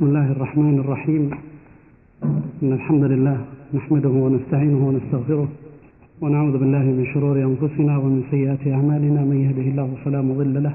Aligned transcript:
بسم 0.00 0.08
الله 0.08 0.32
الرحمن 0.32 0.78
الرحيم. 0.78 1.30
إن 2.62 2.72
الحمد 2.72 3.04
لله 3.04 3.38
نحمده 3.74 4.08
ونستعينه 4.08 4.88
ونستغفره 4.88 5.48
ونعوذ 6.20 6.58
بالله 6.58 6.78
من 6.78 7.06
شرور 7.14 7.36
أنفسنا 7.50 7.98
ومن 7.98 8.22
سيئات 8.30 8.62
أعمالنا. 8.66 9.20
من 9.24 9.36
يهده 9.44 9.66
الله 9.70 9.88
فلا 10.04 10.22
مضل 10.22 10.62
له 10.62 10.74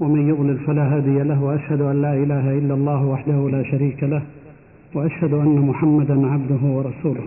ومن 0.00 0.28
يضلل 0.28 0.58
فلا 0.66 0.96
هادي 0.96 1.22
له 1.22 1.42
وأشهد 1.44 1.80
أن 1.80 2.02
لا 2.02 2.14
إله 2.14 2.58
إلا 2.58 2.74
الله 2.74 3.06
وحده 3.06 3.50
لا 3.50 3.62
شريك 3.62 4.04
له 4.04 4.22
وأشهد 4.94 5.32
أن 5.34 5.56
محمدا 5.70 6.26
عبده 6.26 6.62
ورسوله. 6.76 7.26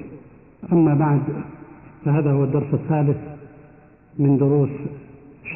أما 0.74 0.94
بعد 0.94 1.22
فهذا 2.06 2.32
هو 2.32 2.44
الدرس 2.44 2.74
الثالث 2.74 3.18
من 4.20 4.38
دروس 4.38 4.74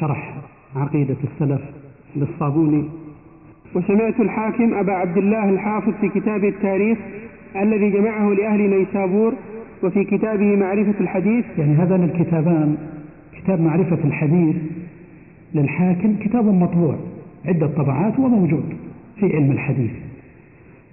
شرح 0.00 0.42
عقيدة 0.76 1.16
السلف 1.28 1.62
للصابوني 2.16 2.84
وسمعت 3.74 4.20
الحاكم 4.20 4.74
أبا 4.74 4.92
عبد 4.92 5.18
الله 5.18 5.50
الحافظ 5.50 5.92
في 6.00 6.08
كتابه 6.08 6.48
التاريخ 6.48 6.98
الذي 7.56 7.90
جمعه 7.90 8.28
لأهل 8.28 8.70
نيسابور 8.70 9.34
وفي 9.82 10.04
كتابه 10.04 10.56
معرفة 10.56 10.94
الحديث. 11.00 11.44
يعني 11.58 11.74
هذان 11.74 12.02
الكتابان 12.02 12.76
كتاب 13.36 13.60
معرفة 13.60 13.98
الحديث 14.04 14.56
للحاكم 15.54 16.14
كتاب 16.20 16.44
مطبوع 16.44 16.96
عدة 17.46 17.66
طبعات 17.66 18.18
وموجود 18.18 18.64
في 19.20 19.36
علم 19.36 19.50
الحديث. 19.50 19.90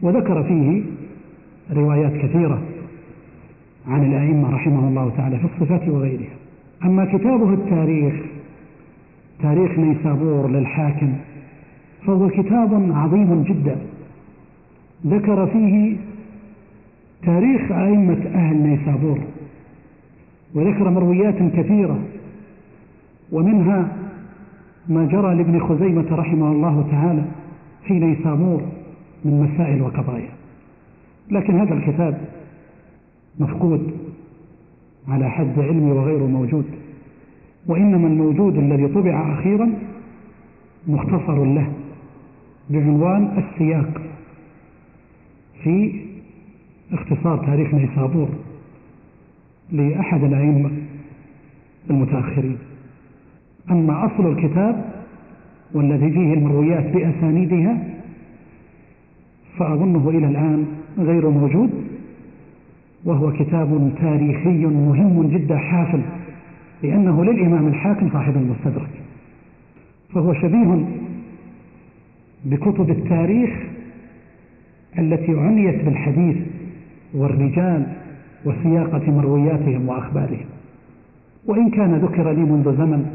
وذكر 0.02 0.44
فيه 0.44 0.82
روايات 1.74 2.14
كثيرة 2.14 2.62
عن 3.88 4.06
الأئمة 4.06 4.56
رحمه 4.56 4.88
الله 4.88 5.12
تعالى 5.18 5.38
في 5.38 5.46
الصفات 5.46 5.90
وغيرها. 5.90 6.36
أما 6.86 7.06
كتابه 7.06 7.54
التاريخ 7.54 8.14
تاريخ 9.42 9.80
نيسابور 9.80 10.50
للحاكم 10.50 11.14
فهو 12.06 12.30
كتاب 12.30 12.92
عظيم 12.92 13.44
جدا. 13.44 13.78
ذكر 15.08 15.48
فيه 15.48 15.96
تاريخ 17.24 17.72
أئمة 17.72 18.28
أهل 18.34 18.58
نيسابور 18.58 19.20
وذكر 20.54 20.90
مرويات 20.90 21.36
كثيرة 21.36 22.00
ومنها 23.32 23.88
ما 24.90 25.06
جرى 25.06 25.36
لابن 25.36 25.60
خزيمة 25.60 26.06
رحمه 26.12 26.52
الله 26.52 26.88
تعالى 26.92 27.24
في 27.86 27.94
نيسابور 27.94 28.62
من 29.26 29.42
مسائل 29.42 29.82
وقضايا. 29.82 30.30
لكن 31.32 31.60
هذا 31.60 31.74
الكتاب 31.74 32.22
مفقود 33.40 33.92
على 35.08 35.30
حد 35.30 35.60
علمي 35.60 35.92
وغيره 35.92 36.26
موجود 36.28 36.66
وإنما 37.68 38.08
الموجود 38.08 38.58
الذي 38.58 38.88
طبع 38.88 39.34
أخيرا 39.34 39.74
مختصر 40.88 41.46
له. 41.46 41.68
بعنوان 42.70 43.44
السياق 43.44 44.02
في 45.64 46.02
اختصار 46.94 47.46
تاريخ 47.46 47.74
نيسابور 47.74 48.30
لأحد 49.72 50.24
الأئمة 50.24 50.72
المتأخرين. 51.90 52.58
أما 53.72 54.06
أصل 54.06 54.32
الكتاب 54.32 54.86
والذي 55.74 56.12
فيه 56.12 56.34
المرويات 56.34 56.86
بأسانيدها 56.94 57.78
فأظنه 59.58 60.10
إلى 60.10 60.28
الآن 60.28 60.66
غير 60.98 61.30
موجود 61.30 61.70
وهو 63.06 63.32
كتاب 63.34 63.92
تاريخي 64.02 64.66
مهم 64.66 65.28
جدا 65.28 65.58
حافل 65.58 66.02
لأنه 66.84 67.24
للإمام 67.24 67.68
الحاكم 67.68 68.10
صاحب 68.10 68.38
المستدرك 68.38 68.90
فهو 70.14 70.34
شبيه 70.34 70.86
بكتب 72.46 72.90
التاريخ 72.90 73.50
التي 75.00 75.40
عنيت 75.40 75.86
بالحديث 75.86 76.38
والرجال 77.14 77.86
وسياقة 78.46 79.12
مروياتهم 79.12 79.90
وأخبارهم. 79.90 80.46
وإن 81.46 81.70
كان 81.70 81.96
ذكر 81.96 82.32
لي 82.32 82.42
منذ 82.42 82.78
زمن 82.78 83.06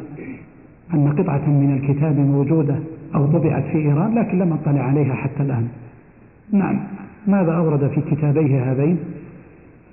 أن 0.94 1.12
قطعة 1.18 1.50
من 1.50 1.78
الكتاب 1.82 2.18
موجودة 2.18 2.78
أو 3.14 3.26
طبعت 3.26 3.64
في 3.64 3.78
إيران 3.78 4.14
لكن 4.14 4.38
لم 4.38 4.52
أطلع 4.52 4.82
عليها 4.82 5.14
حتى 5.14 5.42
الآن. 5.42 5.68
نعم 6.52 6.80
ماذا 7.26 7.52
أورد 7.52 7.91
في 7.91 8.00
كتابيه 8.00 8.72
هذين؟ 8.72 8.98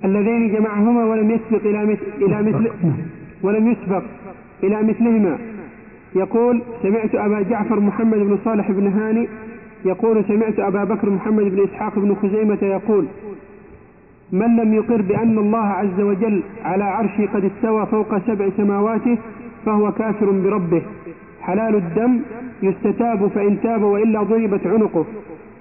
اللذين 0.04 0.54
جمعهما 0.54 1.04
ولم 1.04 1.30
يسبق 1.30 1.66
إلى 1.66 1.86
مثل, 1.86 2.26
إلى 2.26 2.42
مثل 2.42 2.70
نعم. 2.82 2.96
ولم 3.42 3.70
يسبق 3.72 4.02
إلى 4.62 4.82
مثلهما. 4.82 5.38
يقول 6.14 6.62
سمعت 6.82 7.14
أبا 7.14 7.42
جعفر 7.42 7.80
محمد 7.80 8.18
بن 8.18 8.38
صالح 8.44 8.70
بن 8.70 8.86
هاني 8.86 9.28
يقول 9.84 10.24
سمعت 10.24 10.58
أبا 10.58 10.84
بكر 10.84 11.10
محمد 11.10 11.44
بن 11.44 11.62
إسحاق 11.62 11.98
بن 11.98 12.14
خزيمة 12.14 12.58
يقول 12.62 13.06
من 14.32 14.56
لم 14.56 14.74
يقر 14.74 15.02
بأن 15.02 15.38
الله 15.38 15.66
عز 15.66 16.00
وجل 16.00 16.42
على 16.64 16.84
عرشه 16.84 17.26
قد 17.34 17.44
استوى 17.44 17.86
فوق 17.86 18.18
سبع 18.18 18.48
سماواته 18.56 19.18
فهو 19.66 19.92
كافر 19.92 20.30
بربه. 20.30 20.82
حلال 21.40 21.74
الدم 21.74 22.20
يستتاب 22.62 23.26
فإن 23.26 23.60
تاب 23.62 23.82
وإلا 23.82 24.22
ضربت 24.22 24.66
عنقه. 24.66 25.04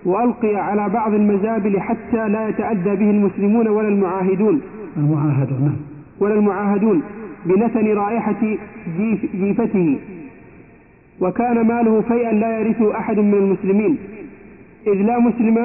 وألقي 0.06 0.56
على 0.56 0.90
بعض 0.90 1.14
المزابل 1.14 1.80
حتى 1.80 2.30
لا 2.30 2.50
يتأذى 2.50 2.96
به 2.96 3.10
المسلمون 3.10 3.68
ولا 3.68 3.88
المعاهدون. 3.88 4.62
المعاهدون. 4.98 5.78
ولا 6.20 6.34
المعاهدون 6.34 7.02
بنتن 7.46 7.88
رائحة 7.94 8.58
جيف 8.98 9.36
جيفته. 9.36 9.98
وكان 11.22 11.68
ماله 11.68 12.02
فيئا 12.02 12.32
لا 12.32 12.60
يرثه 12.60 12.98
أحد 12.98 13.20
من 13.20 13.34
المسلمين. 13.34 13.98
إذ 14.88 14.94
لا 14.94 15.20
مسلم 15.20 15.58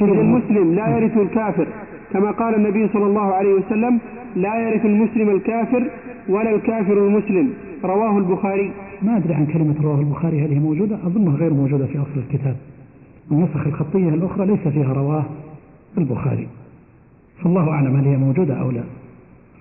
إذ 0.00 0.08
المسلم 0.08 0.74
لا 0.74 0.98
يرث 0.98 1.16
الكافر. 1.16 1.66
كما 2.12 2.30
قال 2.30 2.54
النبي 2.54 2.88
صلى 2.88 3.04
الله 3.04 3.34
عليه 3.34 3.54
وسلم 3.54 3.98
لا 4.36 4.68
يرث 4.68 4.86
المسلم 4.86 5.30
الكافر 5.30 5.84
ولا 6.28 6.54
الكافر 6.54 7.06
المسلم. 7.06 7.50
رواه 7.84 8.18
البخاري. 8.18 8.70
ما 9.02 9.16
أدري 9.16 9.34
عن 9.34 9.46
كلمة 9.46 9.74
رواه 9.82 10.00
البخاري 10.00 10.44
هل 10.44 10.50
هي 10.50 10.58
موجودة؟ 10.58 10.96
أظنها 11.06 11.36
غير 11.36 11.54
موجودة 11.54 11.86
في 11.86 11.98
أصل 11.98 12.20
الكتاب. 12.28 12.56
النسخ 13.32 13.66
الخطية 13.66 14.08
الأخرى 14.08 14.46
ليس 14.46 14.68
فيها 14.68 14.92
رواه 14.92 15.24
البخاري. 15.98 16.48
فالله 17.42 17.70
أعلم 17.70 17.96
هل 17.96 18.04
هي 18.04 18.16
موجودة 18.16 18.54
أو 18.54 18.70
لا. 18.70 18.82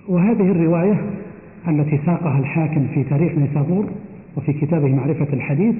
وهذه 0.07 0.51
الرواية 0.51 1.01
التي 1.67 1.99
ساقها 2.05 2.39
الحاكم 2.39 2.87
في 2.93 3.03
تاريخ 3.03 3.31
نيسابور 3.37 3.85
وفي 4.39 4.53
كتابه 4.53 4.95
معرفة 4.95 5.33
الحديث 5.33 5.75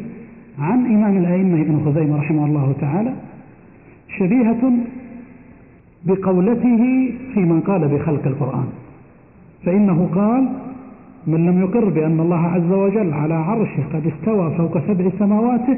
عن 0.60 0.86
إمام 0.86 1.18
الأئمة 1.18 1.62
ابن 1.62 1.82
خزيمة 1.86 2.18
رحمه 2.18 2.46
الله 2.46 2.76
تعالى 2.82 3.14
شبيهة 4.18 4.72
بقولته 6.06 7.12
في 7.34 7.40
من 7.40 7.62
قال 7.62 7.88
بخلق 7.88 8.28
القرآن. 8.28 8.68
فإنه 9.66 10.10
قال 10.16 10.50
من 11.28 11.46
لم 11.46 11.62
يقر 11.62 11.90
بأن 11.90 12.20
الله 12.20 12.48
عز 12.48 12.72
وجل 12.72 13.14
على 13.14 13.34
عرشه 13.34 13.84
قد 13.94 14.08
استوى 14.08 14.58
فوق 14.58 14.88
سبع 14.88 15.10
سماواته 15.20 15.78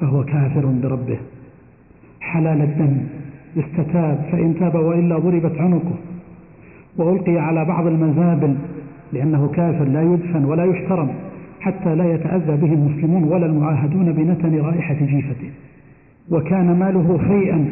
فهو 0.00 0.24
كافر 0.24 0.66
بربه. 0.82 1.18
حلال 2.20 2.60
الدم 2.62 2.96
يستتاب 3.56 4.24
فإن 4.32 4.54
تاب 4.60 4.74
وإلا 4.74 5.18
ضربت 5.18 5.60
عنقه. 5.60 5.94
وألقي 6.96 7.38
على 7.38 7.64
بعض 7.64 7.86
المزابل 7.86 8.54
لأنه 9.12 9.48
كافر 9.48 9.84
لا 9.84 10.02
يدفن 10.02 10.44
ولا 10.44 10.64
يحترم. 10.64 11.10
حتى 11.60 11.94
لا 11.94 12.14
يتأذى 12.14 12.56
به 12.56 12.72
المسلمون 12.72 13.24
ولا 13.24 13.46
المعاهدون 13.46 14.12
بنتن 14.12 14.58
رائحة 14.58 14.94
جيفته. 14.94 15.50
وكان 16.30 16.78
ماله 16.78 17.18
فيئا 17.28 17.68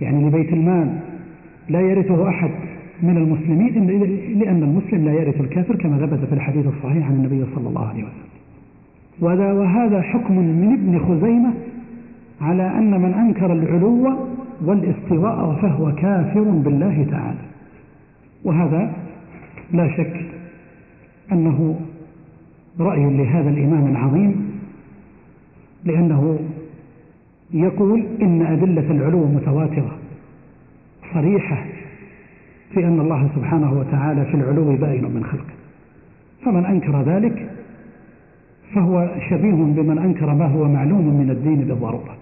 يعني 0.00 0.28
لبيت 0.28 0.52
المال 0.52 0.98
لا 1.68 1.80
يرثه 1.80 2.28
أحد 2.28 2.50
من 3.02 3.16
المسلمين 3.16 3.86
لأن 4.38 4.62
المسلم 4.62 5.04
لا 5.04 5.12
يرث 5.12 5.40
الكافر 5.40 5.76
كما 5.76 6.06
ثبت 6.06 6.24
في 6.28 6.34
الحديث 6.34 6.66
الصحيح 6.66 7.06
عن 7.06 7.14
النبي 7.14 7.44
صلى 7.54 7.68
الله 7.68 7.88
عليه 7.88 8.04
وسلم. 8.04 8.30
وهذا, 9.20 10.02
حكم 10.02 10.38
من 10.38 10.72
ابن 10.72 10.98
خزيمة 10.98 11.52
على 12.40 12.78
أن 12.78 13.00
من 13.00 13.14
أنكر 13.14 13.52
العلو 13.52 14.16
والاستواء 14.64 15.58
فهو 15.62 15.94
كافر 15.94 16.42
بالله 16.42 17.06
تعالى. 17.10 17.38
وهذا 18.44 18.92
لا 19.72 19.88
شك 19.96 20.20
أنه 21.32 21.80
رأي 22.80 23.16
لهذا 23.16 23.50
الإمام 23.50 23.86
العظيم 23.86 24.60
لأنه 25.84 26.38
يقول 27.52 28.06
إن 28.22 28.42
أدلة 28.42 28.90
العلو 28.90 29.26
متواترة 29.26 29.96
صريحة 31.14 31.64
في 32.74 32.84
أن 32.86 33.00
الله 33.00 33.28
سبحانه 33.36 33.72
وتعالى 33.72 34.24
في 34.24 34.34
العلو 34.34 34.76
باين 34.76 35.04
من 35.04 35.24
خلقه 35.24 35.54
فمن 36.44 36.64
أنكر 36.64 37.02
ذلك 37.02 37.50
فهو 38.74 39.10
شبيه 39.30 39.52
بمن 39.52 39.98
أنكر 39.98 40.34
ما 40.34 40.46
هو 40.46 40.68
معلوم 40.68 41.20
من 41.20 41.30
الدين 41.30 41.56
بالضرورة. 41.56 42.16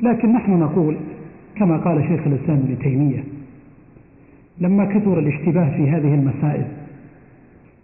لكن 0.00 0.32
نحن 0.32 0.60
نقول 0.60 0.96
كما 1.56 1.76
قال 1.76 2.02
شيخ 2.02 2.26
الإسلام 2.26 2.58
ابن 2.58 2.78
تيمية 2.78 3.24
لما 4.58 4.84
كثر 4.84 5.18
الاشتباه 5.18 5.76
في 5.76 5.90
هذه 5.90 6.14
المسائل 6.14 6.66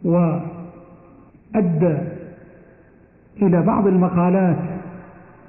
وأدى 0.05 1.99
إلى 3.43 3.63
بعض 3.63 3.87
المقالات 3.87 4.57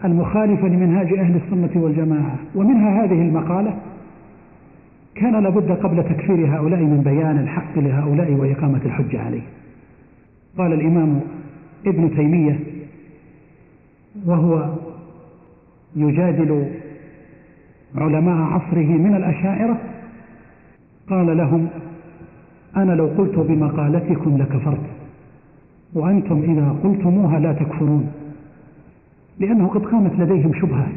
المخالفة 0.05 0.67
لمنهاج 0.67 1.13
أهل 1.13 1.35
السنة 1.35 1.83
والجماعة 1.83 2.35
ومنها 2.55 3.03
هذه 3.03 3.21
المقالة 3.21 3.77
كان 5.15 5.43
لابد 5.43 5.71
قبل 5.71 6.03
تكفير 6.03 6.57
هؤلاء 6.57 6.79
من 6.79 7.01
بيان 7.01 7.39
الحق 7.39 7.77
لهؤلاء 7.77 8.33
وإقامة 8.33 8.81
الحجة 8.85 9.21
عليه. 9.21 9.41
قال 10.57 10.73
الإمام 10.73 11.19
ابن 11.85 12.15
تيمية 12.15 12.59
وهو 14.25 14.69
يجادل 15.95 16.65
علماء 17.95 18.35
عصره 18.35 18.97
من 18.97 19.15
الأشاعرة 19.15 19.77
قال 21.09 21.37
لهم 21.37 21.67
أنا 22.77 22.93
لو 22.93 23.05
قلت 23.05 23.39
بمقالتكم 23.39 24.37
لكفرت. 24.37 25.00
وأنتم 25.93 26.41
إذا 26.43 26.75
قلتموها 26.83 27.39
لا 27.39 27.53
تكفرون 27.53 28.11
لأنه 29.39 29.67
قد 29.67 29.85
قامت 29.85 30.19
لديهم 30.19 30.53
شبهة 30.61 30.87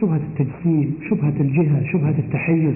شبهة 0.00 0.16
التجسيم 0.16 0.94
شبهة 1.10 1.34
الجهة 1.40 1.92
شبهة 1.92 2.14
التحيز 2.18 2.74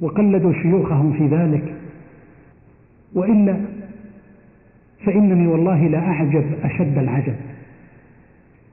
وقلدوا 0.00 0.52
شيوخهم 0.52 1.12
في 1.12 1.26
ذلك. 1.26 1.74
وإلا 3.14 3.56
فإنني 5.04 5.46
والله 5.46 5.86
لا 5.86 5.98
أعجب 5.98 6.44
أشد 6.62 6.98
العجب 6.98 7.34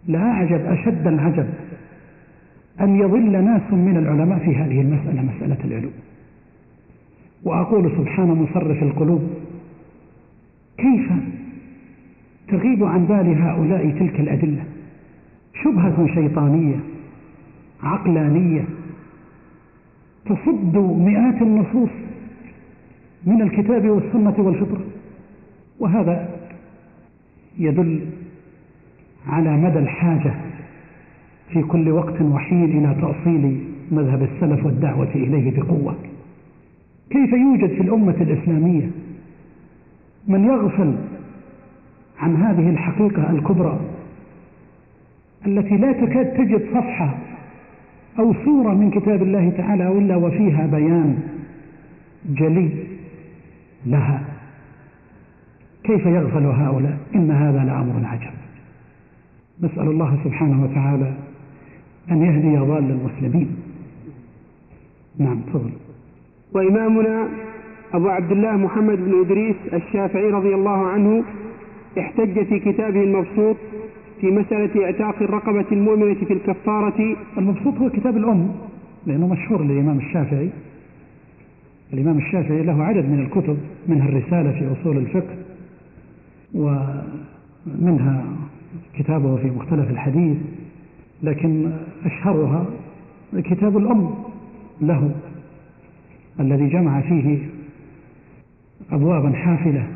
لا 0.07 0.19
أعجب 0.19 0.65
أشد 0.65 1.07
العجب 1.07 1.47
أن 2.81 2.95
يضل 2.95 3.44
ناس 3.44 3.74
من 3.74 3.97
العلماء 3.97 4.39
في 4.39 4.56
هذه 4.56 4.81
المسألة 4.81 5.21
مسألة 5.21 5.57
العلوم 5.63 5.94
وأقول 7.44 7.91
سبحان 7.97 8.27
مصرف 8.27 8.83
القلوب 8.83 9.29
كيف 10.81 11.11
تغيب 12.47 12.83
عن 12.83 13.05
بال 13.05 13.41
هؤلاء 13.41 13.89
تلك 13.99 14.19
الأدلة؟ 14.19 14.63
شبهة 15.63 16.07
شيطانية 16.13 16.79
عقلانية 17.83 18.65
تصد 20.25 20.77
مئات 20.77 21.41
النصوص 21.41 21.89
من 23.25 23.41
الكتاب 23.41 23.89
والسنة 23.89 24.35
والفطرة. 24.37 24.81
وهذا 25.79 26.29
يدل 27.59 27.99
على 29.27 29.57
مدى 29.57 29.79
الحاجة 29.79 30.33
في 31.49 31.61
كل 31.61 31.89
وقت 31.89 32.21
وحين 32.21 32.63
إلى 32.63 32.95
تأصيل 33.01 33.63
مذهب 33.91 34.23
السلف 34.23 34.65
والدعوة 34.65 35.11
إليه 35.15 35.61
بقوة. 35.61 35.95
كيف 37.09 37.33
يوجد 37.33 37.69
في 37.69 37.81
الأمة 37.81 38.15
الإسلامية 38.21 38.89
من 40.27 40.45
يغفل 40.45 40.95
عن 42.19 42.35
هذه 42.35 42.69
الحقيقة 42.69 43.31
الكبرى 43.31 43.79
التي 45.47 45.77
لا 45.77 45.91
تكاد 45.91 46.33
تجد 46.33 46.69
صفحة 46.73 47.18
أو 48.19 48.33
صورة 48.45 48.73
من 48.73 48.91
كتاب 48.91 49.23
الله 49.23 49.50
تعالى 49.50 49.88
إلا 49.88 50.15
وفيها 50.15 50.68
بيان 50.68 51.19
جلي 52.25 52.69
لها. 53.85 54.23
كيف 55.83 56.06
يغفل 56.06 56.45
هؤلاء؟ 56.45 56.97
إن 57.15 57.31
هذا 57.31 57.63
لأمر 57.63 58.06
عجب. 58.06 58.33
نسأل 59.62 59.88
الله 59.88 60.17
سبحانه 60.24 60.63
وتعالى 60.63 61.13
أن 62.12 62.21
يهدي 62.21 62.57
ضال 62.57 62.91
المسلمين. 62.91 63.56
نعم 65.17 65.39
تفضل. 65.39 65.71
وإمامنا 66.53 67.27
أبو 67.93 68.07
عبد 68.07 68.31
الله 68.31 68.57
محمد 68.57 68.97
بن 68.97 69.19
إدريس 69.19 69.55
الشافعي 69.73 70.29
رضي 70.29 70.55
الله 70.55 70.88
عنه 70.88 71.23
احتج 71.99 72.43
في 72.43 72.59
كتابه 72.59 73.03
المبسوط 73.03 73.55
في 74.21 74.27
مسألة 74.31 74.85
إعتاق 74.85 75.15
الرقبة 75.21 75.65
المؤمنة 75.71 76.13
في 76.13 76.33
الكفارة. 76.33 77.15
المبسوط 77.38 77.77
هو 77.77 77.89
كتاب 77.89 78.17
الأم 78.17 78.51
لأنه 79.07 79.27
مشهور 79.27 79.63
للإمام 79.63 79.97
الشافعي. 79.97 80.49
الإمام 81.93 82.17
الشافعي 82.17 82.63
له 82.63 82.83
عدد 82.83 83.05
من 83.09 83.19
الكتب 83.19 83.57
منها 83.88 84.09
الرسالة 84.09 84.51
في 84.51 84.81
أصول 84.81 84.97
الفقه 84.97 85.35
ومنها 86.53 88.25
كتابه 88.93 89.35
في 89.35 89.47
مختلف 89.47 89.89
الحديث 89.91 90.38
لكن 91.23 91.71
أشهرها 92.05 92.65
كتاب 93.38 93.77
الأم 93.77 94.13
له 94.81 95.11
الذي 96.39 96.67
جمع 96.67 97.01
فيه 97.01 97.38
أبوابا 98.91 99.31
حافلة 99.31 99.88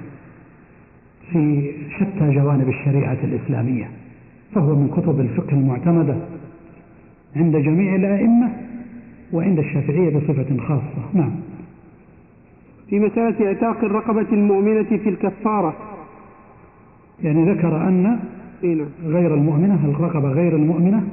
في 1.32 1.72
شتى 2.00 2.32
جوانب 2.32 2.70
الشريعة 2.70 3.18
الإسلامية 3.24 3.90
فهو 4.56 4.76
من 4.76 4.88
كتب 4.88 5.20
الفقه 5.20 5.54
المعتمدة 5.54 6.18
عند 7.36 7.56
جميع 7.56 7.96
الأئمة 7.96 8.50
وعند 9.34 9.60
الشافعية 9.60 10.18
بصفة 10.18 10.58
خاصة. 10.58 11.10
نعم. 11.14 11.32
في 12.90 13.00
مسألة 13.00 13.48
إعتاق 13.48 13.84
الرقبة 13.84 14.28
المؤمنة 14.32 14.84
في 14.84 15.10
الكفارة. 15.10 15.76
يعني 17.24 17.52
ذكر 17.52 17.88
أن 17.88 18.04
نعم. 18.04 18.20
غير 19.06 19.34
المؤمنة 19.34 19.86
الرقبة 19.86 20.30
غير 20.30 20.56
المؤمنة 20.56 21.04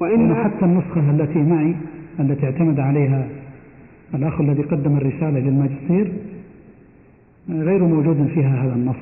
وإن 0.00 0.34
حتى 0.34 0.64
النسخة 0.64 1.10
التي 1.10 1.38
معي 1.38 1.74
التي 2.20 2.46
اعتمد 2.46 2.80
عليها 2.80 3.28
الأخ 4.14 4.40
الذي 4.40 4.62
قدم 4.62 4.96
الرسالة 4.96 5.40
للماجستير 5.40 6.12
غير 7.48 7.84
موجود 7.84 8.30
فيها 8.34 8.64
هذا 8.64 8.74
النص. 8.74 8.96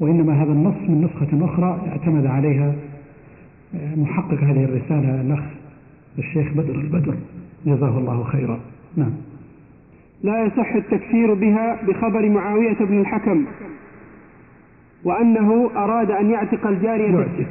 وإنما 0.00 0.42
هذا 0.42 0.52
النص 0.52 0.74
من 0.88 1.04
نسخة 1.04 1.44
أخرى 1.44 1.80
اعتمد 1.88 2.26
عليها 2.26 2.74
محقق 3.96 4.38
هذه 4.42 4.64
الرسالة 4.64 5.20
الأخ 5.20 5.44
الشيخ 6.18 6.52
بدر 6.52 6.74
البدر. 6.74 7.14
جزاه 7.66 7.98
الله 7.98 8.24
خيرا. 8.24 8.60
نعم. 8.96 9.12
لا 10.22 10.44
يصح 10.44 10.74
التكفير 10.74 11.34
بها 11.34 11.78
بخبر 11.88 12.28
معاوية 12.28 12.76
بن 12.80 13.00
الحكم 13.00 13.44
وأنه 15.04 15.70
أراد 15.76 16.10
أن 16.10 16.30
يعتق 16.30 16.66
الجارية 16.66 17.14
يعتق. 17.14 17.48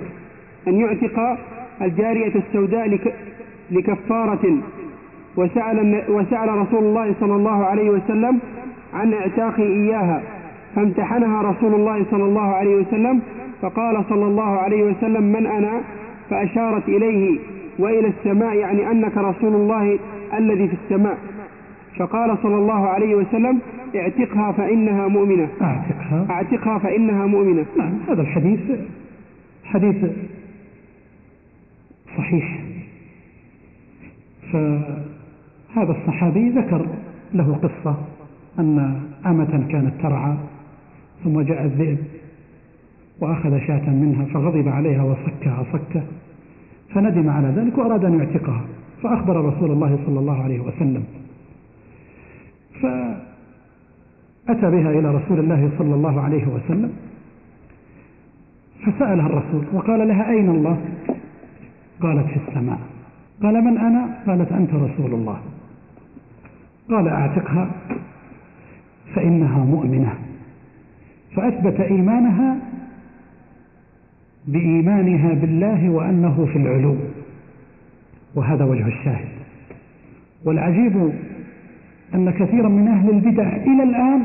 أن 0.68 0.80
يعتق 0.80 1.38
الجارية 1.82 2.36
السوداء 2.36 2.90
لك 2.90 3.14
لكفارة. 3.72 4.58
وسأل, 5.38 6.04
وسأل 6.10 6.50
رسول 6.50 6.84
الله 6.84 7.16
صلى 7.20 7.36
الله 7.36 7.66
عليه 7.66 7.90
وسلم 7.90 8.40
عن 8.96 9.14
اعتاق 9.14 9.60
إياها 9.60 10.22
فامتحنها 10.76 11.42
رسول 11.42 11.74
الله 11.74 12.06
صلى 12.12 12.24
الله 12.24 12.42
عليه 12.56 12.76
وسلم 12.76 13.22
فقال 13.62 14.06
صلى 14.10 14.26
الله 14.26 14.60
عليه 14.60 14.84
وسلم 14.84 15.24
من 15.24 15.48
أنا؟ 15.48 15.82
فأشارت 16.30 16.90
إليه 16.90 17.40
وإلى 17.80 18.08
السماء 18.08 18.56
يعني 18.56 18.92
أنك 18.92 19.18
رسول 19.18 19.54
الله 19.56 20.00
الذي 20.38 20.68
في 20.68 20.74
السماء. 20.84 21.18
فقال 22.00 22.38
صلى 22.44 22.56
الله 22.56 22.88
عليه 22.88 23.16
وسلم 23.16 23.60
اعتقها 23.96 24.52
فإنها 24.52 25.08
مؤمنة. 25.08 25.50
أعتقها؟ 25.62 26.28
اعتقها 26.30 26.78
فإنها 26.78 27.26
مؤمنة. 27.26 27.66
نعم 27.78 27.94
هذا 28.10 28.22
الحديث 28.22 28.60
حديث 29.64 30.12
صحيح. 32.18 32.60
فهذا 34.54 35.92
الصحابي 35.92 36.50
ذكر 36.50 36.86
له 37.34 37.60
قصة. 37.64 37.96
أن 38.60 39.02
أمة 39.26 39.68
كانت 39.72 40.02
ترعى 40.02 40.36
ثم 41.24 41.42
جاء 41.42 41.66
الذئب 41.66 41.98
وأخذ 43.20 43.60
شاة 43.60 43.90
منها 43.90 44.26
فغضب 44.26 44.68
عليها 44.68 45.04
وصكها 45.04 45.66
صكة 45.74 46.04
فندم 46.94 47.30
على 47.30 47.48
ذلك 47.48 47.78
وأراد 47.78 48.06
أن 48.06 48.20
يعتقها 48.20 48.62
فأخبر 49.04 49.46
رسول 49.46 49.72
الله 49.72 50.00
صلى 50.06 50.20
الله 50.20 50.44
عليه 50.44 50.60
وسلم. 50.60 51.04
فأتى 52.82 54.72
بها 54.72 54.90
إلى 54.90 55.16
رسول 55.16 55.40
الله 55.40 55.72
صلى 55.78 55.96
الله 55.96 56.22
عليه 56.22 56.48
وسلم 56.48 56.94
فسألها 58.86 59.26
الرسول 59.26 59.66
وقال 59.74 60.08
لها 60.08 60.30
أين 60.30 60.50
الله؟ 60.50 60.78
قالت 62.02 62.28
في 62.28 62.40
السماء. 62.48 62.80
قال 63.44 63.64
من 63.64 63.78
أنا؟ 63.78 64.24
قالت 64.28 64.52
أنت 64.52 64.74
رسول 64.74 65.14
الله. 65.14 65.38
قال 66.90 67.08
أعتقها. 67.08 67.70
فإنها 69.14 69.66
مؤمنة. 69.66 70.14
فأثبت 71.36 71.80
إيمانها 71.80 72.58
بإيمانها 74.48 75.34
بالله 75.34 75.90
وأنه 75.90 76.46
في 76.46 76.58
العلو. 76.58 76.96
وهذا 78.36 78.64
وجه 78.64 78.88
الشاهد. 78.88 79.28
والعجيب 80.46 81.12
أن 82.16 82.30
كثيرا 82.30 82.70
من 82.70 82.88
أهل 82.88 83.10
البدع 83.10 83.56
إلى 83.56 83.84
الآن 83.84 84.22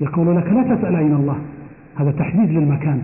يقول 0.00 0.36
لك 0.36 0.46
لا 0.46 0.74
تسأل 0.74 0.96
أين 0.96 1.12
الله. 1.12 1.38
هذا 1.96 2.10
تحديد 2.10 2.50
للمكان. 2.50 3.02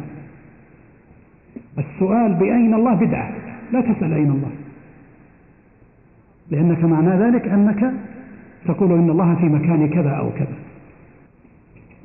السؤال 1.78 2.34
بأين 2.34 2.74
الله 2.74 2.94
بدعة؟ 2.94 3.32
لا 3.72 3.80
تسأل 3.80 4.12
أين 4.12 4.30
الله. 4.30 4.50
لأنك 6.50 6.84
معنى 6.84 7.10
ذلك 7.10 7.48
أنك 7.48 7.92
تقول 8.66 8.92
إن 8.92 9.10
الله 9.10 9.34
في 9.34 9.46
مكان 9.46 9.88
كذا 9.88 10.10
أو 10.10 10.30
كذا. 10.30 10.56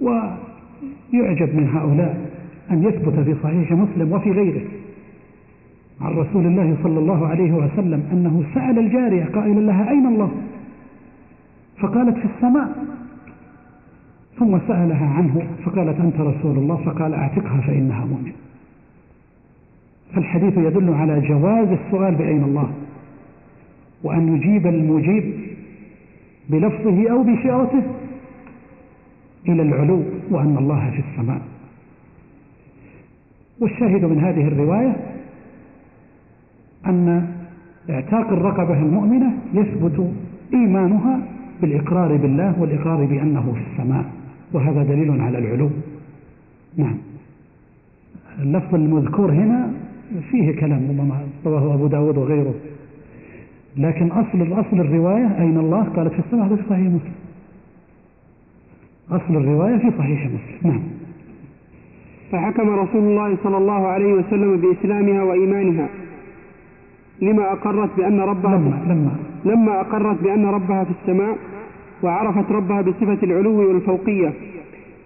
ويعجب 0.02 1.56
من 1.56 1.70
هؤلاء 1.74 2.32
أن 2.72 2.84
يثبت 2.84 3.20
في 3.20 3.36
صحيح 3.44 3.72
مسلم 3.72 4.12
وفي 4.12 4.32
غيره 4.32 4.62
عن 6.02 6.12
رسول 6.12 6.46
الله 6.46 6.78
صلى 6.84 7.00
الله 7.00 7.28
عليه 7.28 7.52
وسلم 7.52 8.04
أنه 8.12 8.44
سأل 8.54 8.80
الجارية 8.80 9.26
قائلا 9.26 9.60
لها 9.60 9.90
أين 9.90 10.06
الله؟ 10.06 10.32
فقالت 11.78 12.18
في 12.18 12.26
السماء. 12.36 12.86
ثم 14.40 14.60
سألها 14.68 15.08
عنه 15.08 15.48
فقالت 15.66 16.00
أنت 16.00 16.20
رسول 16.20 16.58
الله؟ 16.58 16.76
فقال 16.76 17.14
أعتقها 17.14 17.62
فإنها 17.62 18.06
مؤمن. 18.06 18.32
فالحديث 20.14 20.58
يدل 20.58 20.94
على 20.94 21.22
جواز 21.22 21.68
السؤال 21.68 22.16
بأين 22.16 22.44
الله؟ 22.44 22.70
وأن 24.04 24.36
يجيب 24.36 24.68
المجيب 24.68 25.34
بلفظه 26.50 27.12
أو 27.12 27.24
بشعرته 27.24 27.84
إلى 29.48 29.62
العلو 29.62 30.04
وأن 30.30 30.58
الله 30.58 30.92
في 30.92 31.00
السماء. 31.00 31.42
والشاهد 33.60 34.06
من 34.06 34.20
هذه 34.20 34.48
الرواية 34.48 34.96
أن 36.86 37.28
اعتاق 37.90 38.28
الرقبة 38.28 38.80
المؤمنة 38.80 39.34
يثبت 39.54 40.12
إيمانها 40.54 41.20
بالإقرار 41.62 42.18
بالله 42.18 42.62
والإقرار 42.62 43.06
بأنه 43.06 43.54
في 43.54 43.72
السماء 43.72 44.06
وهذا 44.54 44.84
دليل 44.84 45.22
على 45.22 45.38
العلو. 45.38 45.70
نعم. 46.78 46.98
اللفظ 48.40 48.76
المذكور 48.76 49.32
هنا 49.32 49.72
فيه 50.32 50.56
كلام 50.56 50.88
ربما 50.90 51.28
رواه 51.46 51.74
أبو 51.74 51.88
داود 51.88 52.18
وغيره. 52.18 52.54
لكن 53.78 54.08
أصل 54.08 54.42
الأصل 54.42 54.80
الرواية 54.80 55.38
أين 55.40 55.58
الله؟ 55.58 55.84
قالت 55.84 56.14
في 56.14 56.20
السماء 56.20 56.46
هذا 56.46 56.56
في 56.56 56.64
صحيح 56.70 56.88
مسلم. 56.88 57.14
أصل 59.12 59.36
الرواية 59.38 59.78
في 59.78 59.92
صحيح 59.98 60.26
مسلم. 60.26 60.72
نعم. 60.72 60.82
فحكم 62.32 62.70
رسول 62.70 63.04
الله 63.04 63.38
صلى 63.44 63.58
الله 63.58 63.88
عليه 63.88 64.14
وسلم 64.14 64.58
بإسلامها 64.58 65.24
وإيمانها. 65.24 65.88
لما 67.22 67.52
أقرت 67.52 67.90
بأن 67.98 68.20
ربها 68.20 68.58
لما 68.58 68.80
لما. 68.88 69.16
لما 69.46 69.82
أقرت 69.82 70.24
بأن 70.24 70.46
ربها 70.46 70.84
في 70.84 70.92
السماء 71.02 71.38
وعرفت 72.04 72.52
ربها 72.52 72.82
بصفة 72.82 73.18
العلو 73.24 73.70
والفوقية. 73.70 74.34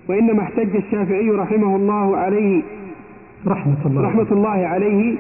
وإنما 0.10 0.42
احتج 0.42 0.76
الشافعي 0.76 1.30
رحمه 1.30 1.76
الله 1.76 2.18
عليه 2.18 2.62
رحمة 3.48 3.86
الله. 3.86 4.02
رحمة 4.02 4.28
الله 4.32 4.50
عليه 4.50 5.16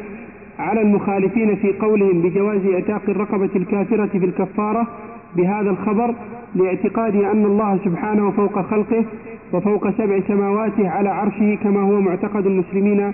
على 0.59 0.81
المخالفين 0.81 1.55
في 1.55 1.73
قولهم 1.73 2.21
بجواز 2.21 2.65
إعتاق 2.65 3.01
الرقبة 3.07 3.49
الكافرة 3.55 4.05
في 4.05 4.25
الكفارة 4.25 4.87
بهذا 5.35 5.69
الخبر 5.69 6.15
لاعتقاد 6.55 7.15
أن 7.15 7.45
الله 7.45 7.79
سبحانه 7.85 8.31
فوق 8.31 8.61
خلقه 8.61 9.05
وفوق 9.53 9.89
سبع 9.89 10.19
سماواته 10.27 10.89
على 10.89 11.09
عرشه 11.09 11.55
كما 11.63 11.79
هو 11.81 12.01
معتقد 12.01 12.45
المسلمين 12.45 13.13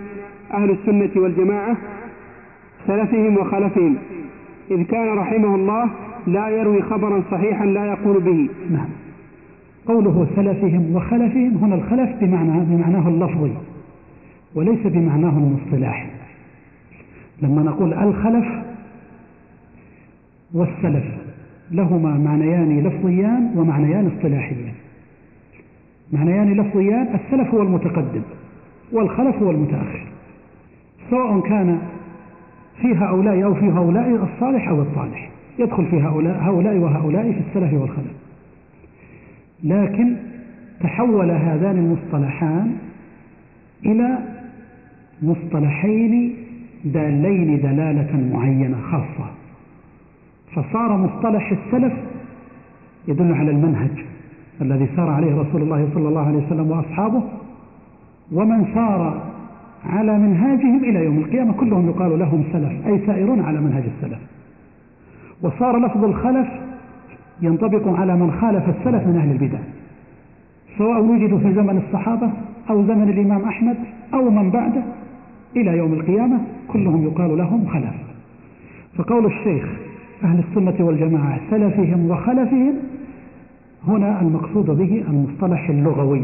أهل 0.54 0.70
السنة 0.72 1.10
والجماعة 1.16 1.78
سلفهم 2.88 3.38
وخلفهم. 3.38 3.96
إذ 4.72 4.84
كان 4.84 5.18
رحمه 5.18 5.56
الله 5.56 5.90
لا 6.28 6.50
يروي 6.50 6.82
خبرا 6.82 7.24
صحيحا 7.32 7.66
لا 7.66 7.86
يقول 7.86 8.20
به. 8.20 8.50
نعم. 8.72 8.90
قوله 9.88 10.28
سلفهم 10.36 10.96
وخلفهم 10.96 11.58
هنا 11.62 11.76
الخلف 11.76 12.10
بمعنى 12.22 12.66
بمعناه 12.66 13.08
اللفظي 13.10 13.52
وليس 14.56 14.88
بمعناه 14.88 15.38
المصطلاحي 15.38 16.08
لما 17.42 17.64
نقول 17.64 17.94
الخلف 17.94 18.46
والسلف 20.54 21.06
لهما 21.72 22.18
معنيان 22.18 22.80
لفظيان 22.80 23.52
ومعنيان 23.56 24.08
اصطلاحيان. 24.08 24.74
معنيان 26.14 26.54
لفظيان 26.54 27.08
السلف 27.16 27.54
هو 27.54 27.62
المتقدم 27.62 28.22
والخلف 28.92 29.36
هو 29.36 29.52
المتأخر. 29.52 30.08
سواء 31.10 31.40
كان 31.40 31.80
في 32.82 32.96
هؤلاء 32.96 33.44
أو 33.44 33.54
في 33.54 33.66
هؤلاء 33.66 34.30
الصالح 34.34 34.70
أو 34.70 34.82
الطالح 34.82 35.30
يدخل 35.60 35.86
في 35.86 36.02
هؤلاء, 36.02 36.38
هؤلاء 36.42 36.78
وهؤلاء 36.78 37.32
في 37.32 37.40
السلف 37.40 37.74
والخلف. 37.74 38.14
لكن 39.64 40.16
تحول 40.80 41.32
هذان 41.32 41.78
المصطلحان 41.78 42.76
إلى 43.86 44.18
مصطلحين 45.22 46.43
دالين 46.86 47.62
دلالة 47.62 48.30
معينة 48.34 48.78
خاصة. 48.92 49.30
فصار 50.56 50.98
مصطلح 50.98 51.52
السلف 51.52 51.94
يدل 53.08 53.34
على 53.34 53.52
المنهج 53.52 53.92
الذي 54.62 54.88
سار 54.96 55.10
عليه 55.10 55.36
رسول 55.36 55.62
الله 55.62 55.90
صلى 55.94 56.08
الله 56.08 56.28
عليه 56.28 56.46
وسلم 56.46 56.72
وأصحابه. 56.72 57.24
ومن 58.32 58.66
سار 58.74 59.22
على 59.86 60.18
منهاجهم 60.18 60.84
إلى 60.84 61.06
يوم 61.06 61.18
القيامة 61.18 61.54
كلهم 61.54 61.90
يقال 61.90 62.20
لهم 62.20 62.44
سلف 62.54 62.88
أي 62.88 63.06
سائرون 63.06 63.40
على 63.40 63.62
منهج 63.62 63.84
السلف. 63.98 64.20
وصار 65.42 65.86
لفظ 65.86 66.04
الخلف 66.04 66.48
ينطبق 67.42 68.00
على 68.00 68.16
من 68.16 68.32
خالف 68.32 68.70
السلف 68.70 69.08
من 69.08 69.16
أهل 69.18 69.32
البدع. 69.32 69.60
سواء 70.78 71.04
وجدوا 71.04 71.40
في 71.40 71.54
زمن 71.54 71.84
الصحابة 71.88 72.32
أو 72.70 72.84
زمن 72.84 73.10
الإمام 73.10 73.42
أحمد 73.42 73.78
أو 74.14 74.30
من 74.30 74.50
بعده. 74.50 74.84
إلى 75.56 75.78
يوم 75.78 75.94
القيامة 75.94 76.40
كلهم 76.68 77.04
يقال 77.04 77.38
لهم 77.38 77.68
خلف. 77.68 77.94
فقول 78.98 79.26
الشيخ 79.26 79.66
أهل 80.24 80.40
السنة 80.50 80.86
والجماعة 80.86 81.40
سلفهم 81.50 82.10
وخلفهم 82.10 82.74
هنا 83.88 84.22
المقصود 84.22 84.66
به 84.66 85.04
المصطلح 85.10 85.70
اللغوي 85.70 86.22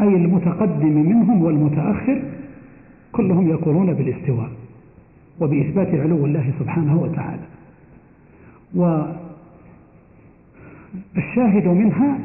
أي 0.00 0.08
المتقدم 0.16 0.88
منهم 1.08 1.42
والمتأخر 1.42 2.22
كلهم 3.12 3.48
يقولون 3.48 3.92
بالاستواء 3.94 4.48
وبإثبات 5.40 5.94
علو 5.94 6.26
الله 6.26 6.52
سبحانه 6.60 6.96
وتعالى. 7.02 7.42
والشاهد 11.14 11.68
منها 11.68 12.18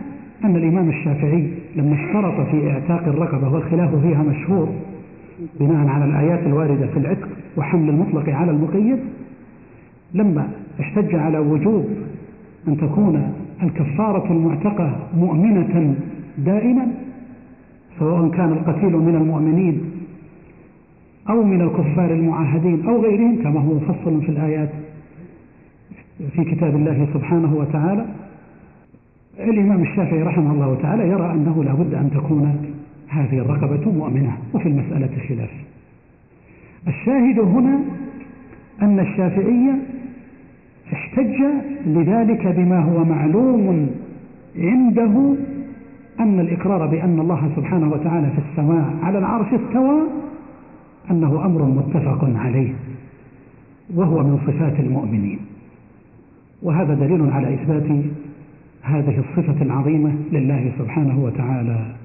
أن 0.44 0.56
الإمام 0.56 0.90
الشافعي 0.90 1.50
لما 1.76 1.94
اشترط 1.94 2.50
في 2.50 2.72
إعتاق 2.72 3.08
الرقبة 3.08 3.54
والخلاف 3.54 3.96
فيها 3.96 4.24
مشهور 4.24 4.70
بناء 5.60 5.88
على 5.88 6.06
الآيات 6.06 6.40
الواردة 6.40 6.88
في 6.88 7.00
العتق 7.00 7.28
وحمل 7.58 7.90
المطلق 7.90 8.30
على 8.30 8.52
المقيد 8.52 9.00
لما 10.14 10.48
احتج 10.80 11.16
على 11.16 11.40
وجوب 11.40 11.86
أن 12.68 12.78
تكون 12.78 13.34
الكفارة 13.64 14.32
المعتقة 14.32 14.98
مؤمنة 15.18 15.96
دائما 16.38 16.88
سواء 18.00 18.30
كان 18.30 18.52
القتيل 18.52 18.98
من 18.98 19.16
المؤمنين 19.16 19.82
أو 21.30 21.44
من 21.44 21.62
الكفار 21.62 22.14
المعاهدين 22.14 22.86
أو 22.88 23.02
غيرهم 23.02 23.44
كما 23.44 23.60
هو 23.60 23.74
مفصل 23.74 24.22
في 24.22 24.30
الآيات 24.30 24.70
في 26.36 26.44
كتاب 26.44 26.76
الله 26.76 27.08
سبحانه 27.14 27.56
وتعالى. 27.56 28.06
الإمام 29.40 29.82
الشافعي 29.82 30.24
رحمه 30.24 30.52
الله 30.52 30.78
تعالى 30.82 31.10
يرى 31.10 31.32
أنه 31.32 31.64
لا 31.64 31.74
بد 31.74 31.94
أن 31.94 32.12
تكون 32.12 32.75
هذه 33.16 33.40
الرقبة 33.40 33.92
مؤمنة 33.92 34.38
وفي 34.54 34.70
المسألة 34.70 35.10
خلاف. 35.30 35.50
الشاهد 36.88 37.40
هنا 37.40 37.80
أن 38.82 39.00
الشافعي 39.00 39.72
احتج 40.94 41.44
لذلك 41.86 42.48
بما 42.48 42.80
هو 42.80 43.04
معلوم 43.04 43.90
عنده 44.58 45.36
أن 46.20 46.40
الإقرار 46.40 46.88
بأن 46.88 47.20
الله 47.20 47.52
سبحانه 47.56 47.92
وتعالى 47.92 48.30
في 48.30 48.42
السماء 48.52 48.94
على 49.04 49.18
العرش 49.18 49.48
استوى 49.54 50.02
أنه 51.12 51.46
أمر 51.46 51.64
متفق 51.64 52.30
عليه 52.36 52.74
وهو 53.96 54.24
من 54.24 54.40
صفات 54.48 54.80
المؤمنين. 54.80 55.40
وهذا 56.64 56.94
دليل 56.94 57.30
على 57.30 57.54
إثبات 57.54 58.06
هذه 58.82 59.20
الصفة 59.20 59.62
العظيمة 59.62 60.16
لله 60.32 60.72
سبحانه 60.80 61.20
وتعالى. 61.20 62.05